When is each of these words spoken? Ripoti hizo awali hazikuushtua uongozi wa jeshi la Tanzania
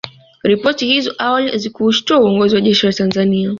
Ripoti 0.43 0.87
hizo 0.87 1.13
awali 1.17 1.51
hazikuushtua 1.51 2.19
uongozi 2.19 2.55
wa 2.55 2.61
jeshi 2.61 2.85
la 2.85 2.93
Tanzania 2.93 3.49